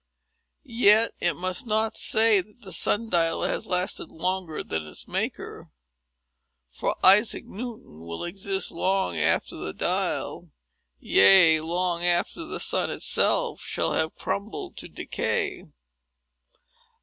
Yet 0.63 1.11
we 1.21 1.31
must 1.33 1.67
not 1.67 1.95
say 1.95 2.41
that 2.41 2.61
the 2.61 2.71
sun 2.71 3.07
dial 3.09 3.43
has 3.43 3.67
lasted 3.67 4.09
longer 4.09 4.63
than 4.63 4.87
its 4.87 5.07
maker; 5.07 5.69
for 6.71 6.95
Isaac 7.05 7.45
Newton 7.45 8.07
will 8.07 8.23
exist, 8.23 8.71
long 8.71 9.15
after 9.15 9.57
the 9.57 9.73
dial—yea, 9.73 11.57
and 11.57 11.65
long 11.67 12.03
after 12.03 12.45
the 12.45 12.59
sun 12.59 12.89
itself—shall 12.89 13.93
have 13.93 14.15
crumbled 14.15 14.75
to 14.77 14.87
decay. 14.87 15.65